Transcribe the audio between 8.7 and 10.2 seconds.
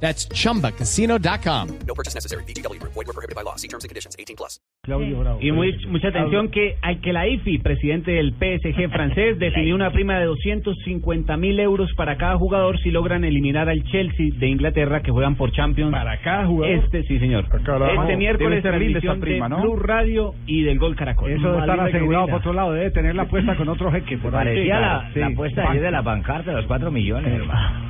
francés, definió una prima